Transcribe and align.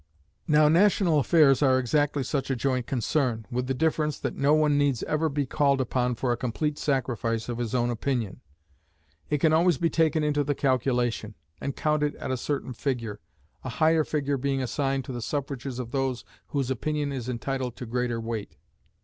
Now 0.47 0.67
national 0.67 1.19
affairs 1.19 1.61
are 1.61 1.77
exactly 1.77 2.23
such 2.23 2.49
a 2.49 2.55
joint 2.55 2.87
concern, 2.87 3.45
with 3.51 3.67
the 3.67 3.75
difference 3.75 4.17
that 4.17 4.35
no 4.35 4.55
one 4.55 4.75
needs 4.75 5.03
ever 5.03 5.29
be 5.29 5.45
called 5.45 5.79
upon 5.79 6.15
for 6.15 6.31
a 6.31 6.37
complete 6.37 6.79
sacrifice 6.79 7.47
of 7.47 7.59
his 7.59 7.75
own 7.75 7.91
opinion. 7.91 8.41
It 9.29 9.37
can 9.41 9.53
always 9.53 9.77
be 9.77 9.91
taken 9.91 10.23
into 10.23 10.43
the 10.43 10.55
calculation, 10.55 11.35
and 11.59 11.75
counted 11.75 12.15
at 12.15 12.31
a 12.31 12.35
certain 12.37 12.73
figure, 12.73 13.19
a 13.63 13.69
higher 13.69 14.03
figure 14.03 14.37
being 14.37 14.59
assigned 14.59 15.05
to 15.05 15.11
the 15.13 15.21
suffrages 15.21 15.77
of 15.77 15.91
those 15.91 16.25
whose 16.47 16.71
opinion 16.71 17.11
is 17.11 17.29
entitled 17.29 17.75
to 17.75 17.85
greater 17.85 18.19
weight. 18.19 18.57